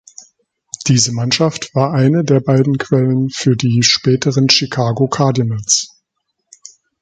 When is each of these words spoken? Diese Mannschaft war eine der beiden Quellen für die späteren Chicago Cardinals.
Diese 0.87 1.11
Mannschaft 1.11 1.75
war 1.75 1.93
eine 1.93 2.23
der 2.23 2.39
beiden 2.39 2.79
Quellen 2.79 3.29
für 3.29 3.55
die 3.55 3.83
späteren 3.83 4.49
Chicago 4.49 5.07
Cardinals. 5.07 5.89